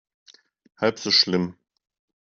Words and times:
Halb 0.77 0.97
so 0.97 1.11
schlimm. 1.11 1.57